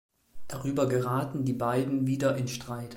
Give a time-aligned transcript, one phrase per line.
[0.47, 2.89] Darüber geraten die beiden wieder in Streit.